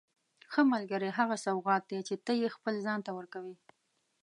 [0.51, 3.55] ښه ملګری هغه سوغات دی چې ته یې خپل ځان ته ورکوې.